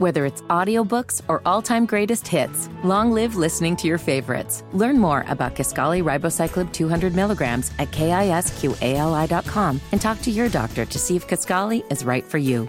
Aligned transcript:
Whether 0.00 0.24
it's 0.24 0.40
audiobooks 0.48 1.20
or 1.28 1.42
all-time 1.44 1.84
greatest 1.84 2.26
hits, 2.26 2.70
long 2.82 3.12
live 3.12 3.36
listening 3.36 3.76
to 3.76 3.86
your 3.86 3.98
favorites. 3.98 4.64
Learn 4.72 4.98
more 4.98 5.26
about 5.28 5.54
Kisqali 5.54 6.02
Ribociclib 6.02 6.72
200 6.72 7.14
milligrams 7.14 7.70
at 7.78 7.90
kisqali.com 7.90 9.80
and 9.92 10.00
talk 10.00 10.22
to 10.22 10.30
your 10.30 10.48
doctor 10.48 10.86
to 10.86 10.98
see 10.98 11.16
if 11.16 11.28
Kaskali 11.28 11.84
is 11.92 12.02
right 12.02 12.24
for 12.24 12.38
you. 12.38 12.66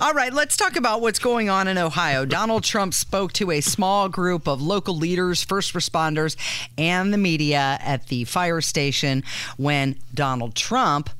All 0.00 0.14
right, 0.14 0.32
let's 0.32 0.56
talk 0.56 0.76
about 0.76 1.02
what's 1.02 1.18
going 1.18 1.50
on 1.50 1.68
in 1.68 1.76
Ohio. 1.76 2.24
Donald 2.24 2.64
Trump 2.64 2.94
spoke 2.94 3.34
to 3.34 3.50
a 3.50 3.60
small 3.60 4.08
group 4.08 4.48
of 4.48 4.62
local 4.62 4.96
leaders, 4.96 5.44
first 5.44 5.74
responders, 5.74 6.36
and 6.78 7.12
the 7.12 7.18
media 7.18 7.76
at 7.82 8.06
the 8.06 8.24
fire 8.24 8.62
station 8.62 9.24
when 9.58 9.96
Donald 10.14 10.54
Trump 10.54 11.10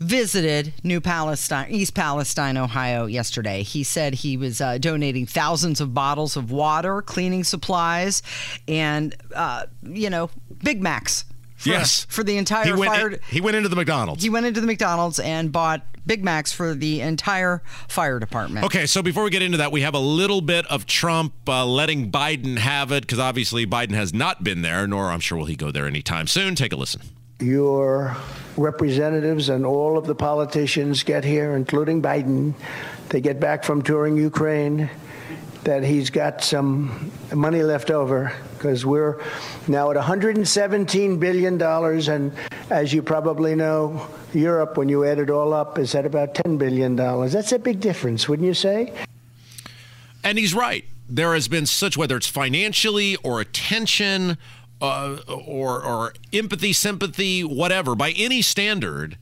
visited 0.00 0.72
New 0.84 1.00
Palestine, 1.00 1.70
East 1.70 1.94
Palestine, 1.94 2.56
Ohio 2.56 3.06
yesterday. 3.06 3.62
He 3.62 3.82
said 3.82 4.14
he 4.14 4.36
was 4.36 4.60
uh, 4.60 4.78
donating 4.78 5.26
thousands 5.26 5.80
of 5.80 5.92
bottles 5.94 6.36
of 6.36 6.50
water, 6.50 7.02
cleaning 7.02 7.44
supplies, 7.44 8.22
and, 8.66 9.14
uh, 9.34 9.66
you 9.82 10.10
know, 10.10 10.30
Big 10.62 10.82
Macs. 10.82 11.24
For, 11.56 11.70
Yes. 11.70 12.06
For 12.08 12.22
the 12.22 12.36
entire 12.36 12.66
He 12.66 12.72
went, 12.72 12.92
fire. 12.92 13.18
he 13.30 13.40
went 13.40 13.56
into 13.56 13.68
the 13.68 13.74
McDonald's. 13.74 14.22
he 14.22 14.30
went 14.30 14.46
into 14.46 14.60
the 14.60 14.66
McDonald's 14.68 15.18
and 15.18 15.50
bought 15.50 15.84
Big 16.06 16.22
Macs 16.22 16.52
for 16.52 16.72
the 16.72 17.00
entire 17.00 17.62
fire 17.88 18.20
department. 18.20 18.64
Okay, 18.64 18.86
so 18.86 19.02
before 19.02 19.24
we 19.24 19.30
get 19.30 19.42
into 19.42 19.58
that, 19.58 19.72
we 19.72 19.80
have 19.80 19.94
a 19.94 19.98
little 19.98 20.40
bit 20.40 20.64
of 20.66 20.86
Trump 20.86 21.34
uh, 21.48 21.66
letting 21.66 22.12
Biden 22.12 22.58
have 22.58 22.92
it 22.92 23.00
because 23.02 23.18
obviously 23.18 23.66
Biden 23.66 23.90
has 23.92 24.14
not 24.14 24.44
been 24.44 24.62
there, 24.62 24.86
nor 24.86 25.10
I'm 25.10 25.18
sure 25.20 25.36
will 25.36 25.46
he 25.46 25.56
go 25.56 25.72
there 25.72 25.86
anytime 25.86 26.28
soon. 26.28 26.54
Take 26.54 26.72
a 26.72 26.76
listen. 26.76 27.02
Your 27.40 28.16
representatives 28.56 29.48
and 29.48 29.64
all 29.64 29.96
of 29.96 30.06
the 30.06 30.14
politicians 30.14 31.02
get 31.02 31.24
here, 31.24 31.54
including 31.54 32.02
Biden. 32.02 32.54
They 33.10 33.20
get 33.20 33.38
back 33.40 33.64
from 33.64 33.82
touring 33.82 34.16
Ukraine, 34.16 34.90
that 35.64 35.84
he's 35.84 36.10
got 36.10 36.42
some 36.42 37.10
money 37.34 37.62
left 37.62 37.90
over 37.90 38.32
because 38.54 38.84
we're 38.84 39.20
now 39.66 39.90
at 39.90 39.96
$117 39.96 41.20
billion. 41.20 41.62
And 41.62 42.32
as 42.70 42.92
you 42.92 43.02
probably 43.02 43.54
know, 43.54 44.06
Europe, 44.32 44.76
when 44.76 44.88
you 44.88 45.04
add 45.04 45.18
it 45.18 45.30
all 45.30 45.52
up, 45.52 45.78
is 45.78 45.94
at 45.94 46.06
about 46.06 46.34
$10 46.34 46.58
billion. 46.58 46.96
That's 46.96 47.52
a 47.52 47.58
big 47.58 47.80
difference, 47.80 48.28
wouldn't 48.28 48.46
you 48.46 48.54
say? 48.54 48.92
And 50.24 50.38
he's 50.38 50.54
right. 50.54 50.84
There 51.08 51.34
has 51.34 51.48
been 51.48 51.66
such, 51.66 51.96
whether 51.96 52.16
it's 52.16 52.26
financially 52.26 53.16
or 53.16 53.40
attention 53.40 54.36
uh, 54.80 55.18
or, 55.28 55.82
or 55.82 56.12
empathy, 56.32 56.72
sympathy, 56.72 57.42
whatever, 57.42 57.94
by 57.94 58.10
any 58.12 58.42
standard, 58.42 59.18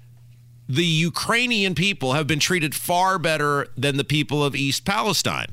the 0.69 0.85
Ukrainian 0.85 1.75
people 1.75 2.13
have 2.15 2.27
been 2.27 2.41
treated 2.41 2.75
far 2.75 3.19
better 3.19 3.69
than 3.77 3.97
the 3.97 4.05
people 4.05 4.45
of 4.45 4.55
East 4.57 4.85
Palestine. 4.85 5.49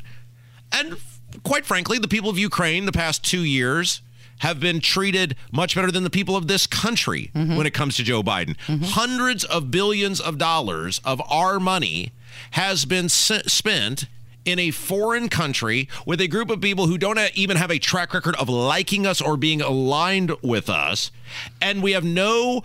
And 0.71 0.97
quite 1.43 1.65
frankly, 1.65 1.97
the 1.99 2.07
people 2.07 2.29
of 2.29 2.37
Ukraine 2.39 2.85
the 2.85 2.91
past 2.91 3.23
two 3.23 3.43
years 3.43 4.01
have 4.39 4.59
been 4.59 4.79
treated 4.81 5.35
much 5.51 5.75
better 5.75 5.91
than 5.91 6.03
the 6.03 6.09
people 6.09 6.35
of 6.35 6.47
this 6.47 6.67
country 6.67 7.29
when 7.33 7.65
it 7.65 7.73
comes 7.73 7.95
to 7.95 8.03
Joe 8.03 8.23
Biden. 8.23 8.57
Hundreds 8.83 9.43
of 9.45 9.71
billions 9.71 10.19
of 10.19 10.37
dollars 10.37 10.99
of 11.05 11.21
our 11.29 11.59
money 11.59 12.11
has 12.51 12.83
been 12.85 13.05
s- 13.05 13.31
spent 13.47 14.05
in 14.45 14.59
a 14.59 14.71
foreign 14.71 15.29
country 15.29 15.87
with 16.05 16.19
a 16.19 16.27
group 16.27 16.49
of 16.49 16.59
people 16.61 16.87
who 16.87 16.97
don't 16.97 17.19
even 17.35 17.57
have 17.57 17.71
a 17.71 17.79
track 17.79 18.13
record 18.13 18.35
of 18.35 18.49
liking 18.49 19.05
us 19.07 19.21
or 19.21 19.37
being 19.37 19.61
aligned 19.61 20.31
with 20.41 20.69
us. 20.69 21.11
And 21.61 21.81
we 21.81 21.93
have 21.93 22.03
no 22.03 22.63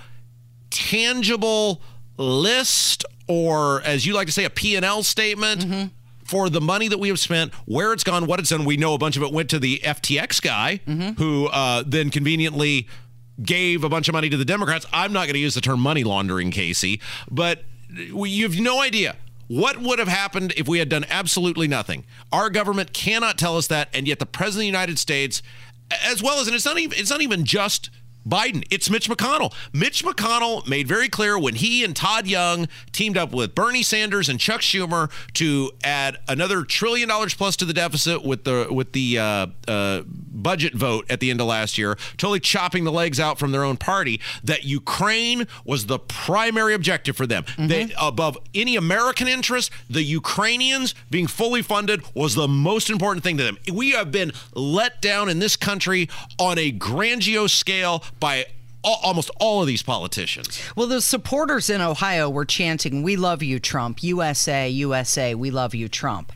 tangible 0.70 1.80
list 2.16 3.04
or 3.26 3.82
as 3.82 4.06
you 4.06 4.14
like 4.14 4.26
to 4.26 4.32
say 4.32 4.44
a 4.44 4.50
P&L 4.50 5.02
statement 5.02 5.92
for 6.24 6.48
the 6.50 6.60
money 6.60 6.88
that 6.88 6.98
we 6.98 7.08
have 7.08 7.18
spent, 7.18 7.54
where 7.66 7.92
it's 7.92 8.04
gone, 8.04 8.26
what 8.26 8.38
it's 8.40 8.50
done. 8.50 8.64
We 8.64 8.76
know 8.76 8.92
a 8.94 8.98
bunch 8.98 9.16
of 9.16 9.22
it 9.22 9.32
went 9.32 9.48
to 9.50 9.58
the 9.58 9.78
FTX 9.84 10.42
guy 10.42 10.80
who 11.18 11.46
uh, 11.46 11.84
then 11.86 12.10
conveniently 12.10 12.86
gave 13.42 13.84
a 13.84 13.88
bunch 13.88 14.08
of 14.08 14.12
money 14.14 14.28
to 14.28 14.36
the 14.36 14.44
Democrats. 14.44 14.84
I'm 14.92 15.12
not 15.12 15.24
going 15.26 15.34
to 15.34 15.38
use 15.40 15.54
the 15.54 15.60
term 15.60 15.80
money 15.80 16.04
laundering, 16.04 16.50
Casey, 16.50 17.00
but 17.30 17.64
you 17.90 18.42
have 18.44 18.58
no 18.60 18.80
idea 18.82 19.16
what 19.48 19.80
would 19.80 19.98
have 19.98 20.08
happened 20.08 20.52
if 20.56 20.68
we 20.68 20.78
had 20.78 20.88
done 20.88 21.04
absolutely 21.08 21.66
nothing. 21.66 22.04
Our 22.30 22.50
government 22.50 22.92
cannot 22.92 23.38
tell 23.38 23.56
us 23.56 23.66
that, 23.68 23.88
and 23.92 24.06
yet 24.06 24.18
the 24.18 24.26
president 24.26 24.58
of 24.58 24.72
the 24.72 24.78
United 24.78 24.98
States, 24.98 25.42
as 25.90 26.22
well 26.22 26.38
as, 26.40 26.46
and 26.46 26.54
it's 26.54 26.64
not 26.64 26.78
even, 26.78 26.98
it's 26.98 27.10
not 27.10 27.22
even 27.22 27.44
just 27.44 27.90
Biden. 28.28 28.66
It's 28.70 28.90
Mitch 28.90 29.08
McConnell. 29.08 29.52
Mitch 29.72 30.04
McConnell 30.04 30.66
made 30.68 30.86
very 30.86 31.08
clear 31.08 31.38
when 31.38 31.54
he 31.54 31.84
and 31.84 31.94
Todd 31.96 32.26
Young 32.26 32.68
teamed 32.92 33.16
up 33.16 33.32
with 33.32 33.54
Bernie 33.54 33.82
Sanders 33.82 34.28
and 34.28 34.38
Chuck 34.38 34.60
Schumer 34.60 35.10
to 35.34 35.70
add 35.82 36.18
another 36.28 36.62
trillion 36.62 37.08
dollars 37.08 37.34
plus 37.34 37.56
to 37.56 37.64
the 37.64 37.72
deficit 37.72 38.24
with 38.24 38.44
the 38.44 38.68
with 38.70 38.92
the 38.92 39.18
uh, 39.18 39.46
uh, 39.66 40.02
budget 40.06 40.74
vote 40.74 41.06
at 41.10 41.20
the 41.20 41.30
end 41.30 41.40
of 41.40 41.46
last 41.46 41.78
year, 41.78 41.96
totally 42.16 42.40
chopping 42.40 42.84
the 42.84 42.92
legs 42.92 43.18
out 43.18 43.38
from 43.38 43.52
their 43.52 43.64
own 43.64 43.76
party. 43.76 44.20
That 44.44 44.64
Ukraine 44.64 45.46
was 45.64 45.86
the 45.86 45.98
primary 45.98 46.74
objective 46.74 47.16
for 47.16 47.26
them. 47.26 47.44
They 47.58 47.92
above 48.00 48.36
any 48.54 48.76
American 48.76 49.28
interest, 49.28 49.70
the 49.88 50.02
Ukrainians 50.02 50.94
being 51.10 51.26
fully 51.26 51.62
funded 51.62 52.02
was 52.14 52.34
the 52.34 52.48
most 52.48 52.90
important 52.90 53.24
thing 53.24 53.36
to 53.38 53.44
them. 53.44 53.58
We 53.72 53.92
have 53.92 54.10
been 54.10 54.32
let 54.54 55.00
down 55.00 55.28
in 55.28 55.38
this 55.38 55.56
country 55.56 56.08
on 56.38 56.58
a 56.58 56.70
grandiose 56.70 57.52
scale 57.52 58.02
by 58.20 58.46
almost 58.84 59.30
all 59.40 59.60
of 59.60 59.66
these 59.66 59.82
politicians. 59.82 60.60
Well, 60.76 60.86
the 60.86 61.00
supporters 61.00 61.68
in 61.68 61.80
Ohio 61.80 62.30
were 62.30 62.44
chanting, 62.44 63.02
We 63.02 63.16
love 63.16 63.42
you, 63.42 63.58
Trump. 63.58 64.02
USA, 64.02 64.68
USA, 64.68 65.34
we 65.34 65.50
love 65.50 65.74
you, 65.74 65.88
Trump. 65.88 66.32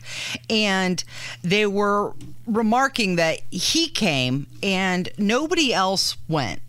And 0.49 1.03
they 1.41 1.65
were 1.65 2.13
remarking 2.45 3.15
that 3.15 3.39
he 3.49 3.87
came 3.89 4.47
and 4.61 5.09
nobody 5.17 5.73
else 5.73 6.17
went. 6.27 6.61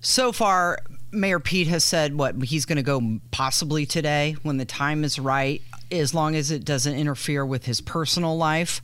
So 0.00 0.32
far, 0.32 0.80
Mayor 1.10 1.40
Pete 1.40 1.68
has 1.68 1.84
said 1.84 2.16
what 2.16 2.42
he's 2.42 2.66
going 2.66 2.76
to 2.76 2.82
go 2.82 3.20
possibly 3.30 3.86
today 3.86 4.36
when 4.42 4.58
the 4.58 4.64
time 4.64 5.04
is 5.04 5.18
right, 5.18 5.62
as 5.98 6.14
long 6.14 6.34
as 6.34 6.50
it 6.50 6.64
doesn't 6.64 6.94
interfere 6.94 7.44
with 7.44 7.66
his 7.66 7.80
personal 7.80 8.36
life. 8.36 8.82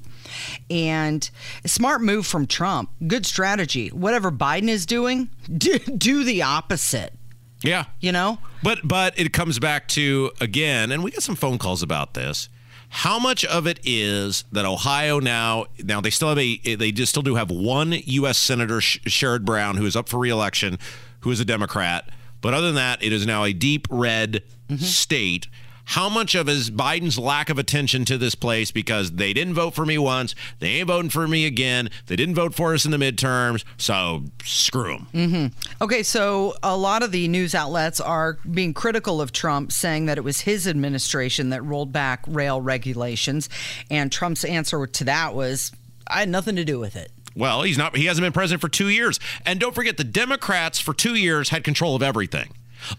And 0.68 1.28
smart 1.66 2.02
move 2.02 2.26
from 2.26 2.46
Trump. 2.46 2.90
Good 3.06 3.26
strategy. 3.26 3.88
Whatever 3.88 4.30
Biden 4.30 4.68
is 4.68 4.86
doing, 4.86 5.30
do, 5.56 5.78
do 5.78 6.24
the 6.24 6.42
opposite. 6.42 7.14
Yeah. 7.62 7.84
You 8.00 8.12
know? 8.12 8.38
But 8.62 8.80
but 8.84 9.18
it 9.18 9.32
comes 9.32 9.58
back 9.58 9.88
to 9.88 10.30
again, 10.40 10.92
and 10.92 11.02
we 11.02 11.10
got 11.10 11.22
some 11.22 11.36
phone 11.36 11.58
calls 11.58 11.82
about 11.82 12.14
this. 12.14 12.48
How 12.92 13.18
much 13.18 13.44
of 13.44 13.66
it 13.66 13.78
is 13.84 14.44
that 14.50 14.64
Ohio 14.64 15.20
now? 15.20 15.66
Now 15.82 16.00
they 16.00 16.10
still 16.10 16.28
have 16.28 16.38
a 16.38 16.56
they 16.74 16.90
just 16.90 17.10
still 17.10 17.22
do 17.22 17.36
have 17.36 17.50
one 17.50 17.92
U.S. 17.92 18.36
senator 18.36 18.80
Sh- 18.80 18.98
Sherrod 19.06 19.44
Brown 19.44 19.76
who 19.76 19.86
is 19.86 19.94
up 19.94 20.08
for 20.08 20.18
reelection, 20.18 20.78
who 21.20 21.30
is 21.30 21.40
a 21.40 21.44
Democrat. 21.44 22.08
But 22.40 22.54
other 22.54 22.66
than 22.66 22.76
that, 22.76 23.02
it 23.02 23.12
is 23.12 23.26
now 23.26 23.44
a 23.44 23.52
deep 23.52 23.86
red 23.90 24.42
mm-hmm. 24.68 24.76
state. 24.76 25.46
How 25.90 26.08
much 26.08 26.36
of 26.36 26.48
is 26.48 26.70
Biden's 26.70 27.18
lack 27.18 27.50
of 27.50 27.58
attention 27.58 28.04
to 28.04 28.16
this 28.16 28.36
place 28.36 28.70
because 28.70 29.10
they 29.10 29.32
didn't 29.32 29.54
vote 29.54 29.74
for 29.74 29.84
me 29.84 29.98
once, 29.98 30.36
they 30.60 30.68
ain't 30.74 30.86
voting 30.86 31.10
for 31.10 31.26
me 31.26 31.46
again, 31.46 31.90
they 32.06 32.14
didn't 32.14 32.36
vote 32.36 32.54
for 32.54 32.74
us 32.74 32.84
in 32.84 32.92
the 32.92 32.96
midterms, 32.96 33.64
so 33.76 34.22
screw 34.44 34.92
them. 34.92 35.08
Mm-hmm. 35.12 35.82
Okay, 35.82 36.04
so 36.04 36.54
a 36.62 36.76
lot 36.76 37.02
of 37.02 37.10
the 37.10 37.26
news 37.26 37.56
outlets 37.56 38.00
are 38.00 38.38
being 38.48 38.72
critical 38.72 39.20
of 39.20 39.32
Trump, 39.32 39.72
saying 39.72 40.06
that 40.06 40.16
it 40.16 40.20
was 40.22 40.42
his 40.42 40.68
administration 40.68 41.50
that 41.50 41.64
rolled 41.64 41.92
back 41.92 42.22
rail 42.28 42.60
regulations. 42.60 43.48
And 43.90 44.12
Trump's 44.12 44.44
answer 44.44 44.86
to 44.86 45.04
that 45.04 45.34
was, 45.34 45.72
I 46.06 46.20
had 46.20 46.28
nothing 46.28 46.54
to 46.54 46.64
do 46.64 46.78
with 46.78 46.94
it. 46.94 47.10
Well, 47.34 47.62
he's 47.62 47.78
not. 47.78 47.96
He 47.96 48.06
hasn't 48.06 48.24
been 48.24 48.32
president 48.32 48.60
for 48.60 48.68
two 48.68 48.90
years. 48.90 49.18
And 49.44 49.58
don't 49.58 49.74
forget, 49.74 49.96
the 49.96 50.04
Democrats 50.04 50.78
for 50.78 50.94
two 50.94 51.16
years 51.16 51.48
had 51.48 51.64
control 51.64 51.96
of 51.96 52.02
everything. 52.02 52.50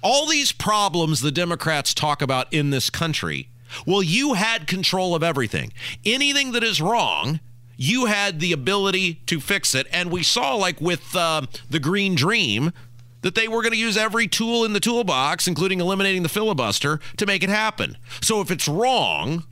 All 0.01 0.27
these 0.27 0.51
problems 0.51 1.21
the 1.21 1.31
Democrats 1.31 1.93
talk 1.93 2.21
about 2.21 2.51
in 2.53 2.69
this 2.69 2.89
country. 2.89 3.49
Well, 3.85 4.03
you 4.03 4.33
had 4.33 4.67
control 4.67 5.15
of 5.15 5.23
everything. 5.23 5.71
Anything 6.05 6.51
that 6.51 6.63
is 6.63 6.81
wrong, 6.81 7.39
you 7.77 8.05
had 8.05 8.39
the 8.39 8.51
ability 8.51 9.15
to 9.25 9.39
fix 9.39 9.73
it. 9.73 9.87
And 9.91 10.11
we 10.11 10.23
saw, 10.23 10.55
like 10.55 10.79
with 10.81 11.15
uh, 11.15 11.43
the 11.69 11.79
Green 11.79 12.15
Dream, 12.15 12.73
that 13.21 13.35
they 13.35 13.47
were 13.47 13.61
going 13.61 13.73
to 13.73 13.77
use 13.77 13.97
every 13.97 14.27
tool 14.27 14.65
in 14.65 14.73
the 14.73 14.79
toolbox, 14.79 15.47
including 15.47 15.79
eliminating 15.79 16.23
the 16.23 16.29
filibuster, 16.29 16.99
to 17.17 17.25
make 17.25 17.43
it 17.43 17.49
happen. 17.49 17.97
So 18.21 18.41
if 18.41 18.51
it's 18.51 18.67
wrong, 18.67 19.45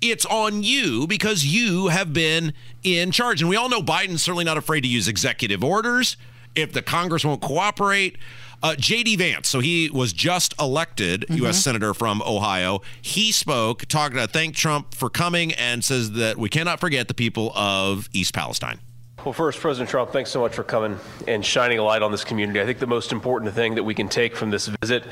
it's 0.00 0.26
on 0.26 0.62
you 0.62 1.06
because 1.06 1.44
you 1.44 1.88
have 1.88 2.12
been 2.12 2.52
in 2.82 3.10
charge. 3.10 3.40
And 3.40 3.48
we 3.48 3.56
all 3.56 3.68
know 3.68 3.80
Biden's 3.80 4.22
certainly 4.22 4.44
not 4.44 4.56
afraid 4.56 4.82
to 4.82 4.88
use 4.88 5.08
executive 5.08 5.64
orders 5.64 6.16
if 6.56 6.72
the 6.72 6.82
Congress 6.82 7.24
won't 7.24 7.40
cooperate. 7.40 8.16
Uh, 8.62 8.74
J.D. 8.74 9.16
Vance, 9.16 9.48
so 9.48 9.60
he 9.60 9.90
was 9.90 10.14
just 10.14 10.54
elected 10.58 11.26
U.S. 11.28 11.62
Senator 11.62 11.92
from 11.92 12.22
Ohio. 12.22 12.80
He 13.02 13.30
spoke, 13.30 13.84
talked 13.84 14.14
to 14.14 14.26
thank 14.26 14.56
Trump 14.56 14.94
for 14.94 15.10
coming, 15.10 15.52
and 15.52 15.84
says 15.84 16.12
that 16.12 16.38
we 16.38 16.48
cannot 16.48 16.80
forget 16.80 17.06
the 17.06 17.14
people 17.14 17.52
of 17.54 18.08
East 18.14 18.32
Palestine. 18.32 18.80
Well, 19.26 19.32
first, 19.32 19.58
President 19.58 19.90
Trump, 19.90 20.12
thanks 20.12 20.30
so 20.30 20.40
much 20.40 20.54
for 20.54 20.62
coming 20.62 20.98
and 21.26 21.44
shining 21.44 21.80
a 21.80 21.82
light 21.82 22.00
on 22.00 22.12
this 22.12 22.22
community. 22.22 22.60
I 22.60 22.64
think 22.64 22.78
the 22.78 22.86
most 22.86 23.10
important 23.10 23.52
thing 23.54 23.74
that 23.74 23.82
we 23.82 23.92
can 23.92 24.08
take 24.08 24.36
from 24.36 24.50
this 24.50 24.68
visit 24.68 25.04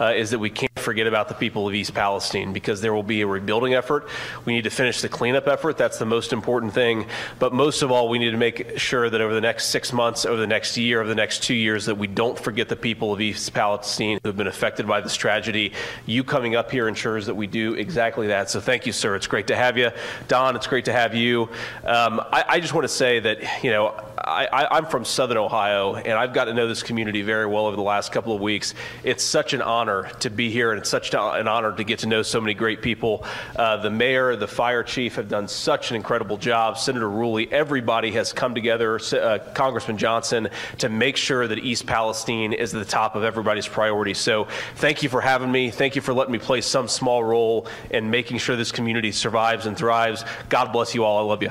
uh, 0.00 0.06
is 0.06 0.30
that 0.30 0.40
we 0.40 0.50
can't 0.50 0.69
forget 0.80 1.06
about 1.06 1.28
the 1.28 1.34
people 1.34 1.68
of 1.68 1.74
East 1.74 1.94
Palestine 1.94 2.52
because 2.52 2.80
there 2.80 2.92
will 2.92 3.02
be 3.02 3.20
a 3.20 3.26
rebuilding 3.26 3.74
effort. 3.74 4.08
We 4.44 4.54
need 4.54 4.64
to 4.64 4.70
finish 4.70 5.00
the 5.00 5.08
cleanup 5.08 5.46
effort. 5.46 5.76
That's 5.76 5.98
the 5.98 6.06
most 6.06 6.32
important 6.32 6.74
thing. 6.74 7.06
But 7.38 7.52
most 7.52 7.82
of 7.82 7.90
all, 7.92 8.08
we 8.08 8.18
need 8.18 8.30
to 8.30 8.36
make 8.36 8.78
sure 8.78 9.08
that 9.08 9.20
over 9.20 9.34
the 9.34 9.40
next 9.40 9.66
six 9.66 9.92
months, 9.92 10.24
over 10.24 10.40
the 10.40 10.46
next 10.46 10.76
year, 10.76 11.00
over 11.00 11.08
the 11.08 11.14
next 11.14 11.42
two 11.42 11.54
years, 11.54 11.86
that 11.86 11.96
we 11.96 12.06
don't 12.06 12.38
forget 12.38 12.68
the 12.68 12.76
people 12.76 13.12
of 13.12 13.20
East 13.20 13.52
Palestine 13.52 14.18
who 14.22 14.28
have 14.28 14.36
been 14.36 14.46
affected 14.46 14.86
by 14.86 15.00
this 15.00 15.14
tragedy. 15.14 15.72
You 16.06 16.24
coming 16.24 16.56
up 16.56 16.70
here 16.70 16.88
ensures 16.88 17.26
that 17.26 17.34
we 17.34 17.46
do 17.46 17.74
exactly 17.74 18.28
that. 18.28 18.50
So 18.50 18.60
thank 18.60 18.86
you, 18.86 18.92
sir. 18.92 19.14
It's 19.16 19.26
great 19.26 19.46
to 19.48 19.56
have 19.56 19.78
you. 19.78 19.90
Don, 20.28 20.56
it's 20.56 20.66
great 20.66 20.86
to 20.86 20.92
have 20.92 21.14
you. 21.14 21.48
Um, 21.84 22.20
I, 22.20 22.44
I, 22.48 22.60
just 22.60 22.74
want 22.74 22.84
to 22.84 22.88
say 22.88 23.20
that, 23.20 23.64
you 23.64 23.70
know, 23.70 23.94
I, 24.22 24.76
am 24.78 24.86
from 24.86 25.04
Southern 25.04 25.38
Ohio, 25.38 25.94
and 25.94 26.12
I've 26.12 26.34
got 26.34 26.44
to 26.44 26.54
know 26.54 26.68
this 26.68 26.82
community 26.82 27.22
very 27.22 27.46
well 27.46 27.66
over 27.66 27.76
the 27.76 27.82
last 27.82 28.12
couple 28.12 28.34
of 28.34 28.40
weeks. 28.40 28.74
It's 29.02 29.24
such 29.24 29.54
an 29.54 29.62
honor 29.62 30.10
to 30.20 30.30
be 30.30 30.50
here, 30.50 30.72
and 30.72 30.80
it's 30.80 30.90
such 30.90 31.14
an 31.14 31.48
honor 31.48 31.72
to 31.72 31.84
get 31.84 32.00
to 32.00 32.06
know 32.06 32.22
so 32.22 32.40
many 32.40 32.52
great 32.52 32.82
people. 32.82 33.24
Uh, 33.56 33.78
the 33.78 33.90
mayor, 33.90 34.36
the 34.36 34.46
fire 34.46 34.82
chief 34.82 35.14
have 35.14 35.28
done 35.28 35.48
such 35.48 35.90
an 35.90 35.96
incredible 35.96 36.36
job. 36.36 36.76
Senator 36.78 37.08
Rulli, 37.08 37.50
everybody 37.50 38.10
has 38.12 38.32
come 38.32 38.54
together, 38.54 39.00
uh, 39.12 39.38
Congressman 39.54 39.96
Johnson, 39.96 40.48
to 40.78 40.88
make 40.88 41.16
sure 41.16 41.46
that 41.48 41.58
East 41.58 41.86
Palestine 41.86 42.52
is 42.52 42.74
at 42.74 42.78
the 42.78 42.90
top 42.90 43.16
of 43.16 43.24
everybody's 43.24 43.68
priorities. 43.68 44.18
So 44.18 44.48
thank 44.76 45.02
you 45.02 45.08
for 45.08 45.22
having 45.22 45.50
me. 45.50 45.70
Thank 45.70 45.96
you 45.96 46.02
for 46.02 46.12
letting 46.12 46.32
me 46.32 46.38
play 46.38 46.60
some 46.60 46.88
small 46.88 47.24
role 47.24 47.66
in 47.90 48.10
making 48.10 48.38
sure 48.38 48.56
this 48.56 48.72
community 48.72 49.12
survives 49.12 49.66
and 49.66 49.76
thrives. 49.76 50.24
God 50.50 50.72
bless 50.72 50.94
you 50.94 51.04
all. 51.04 51.18
I 51.18 51.22
love 51.22 51.42
you. 51.42 51.50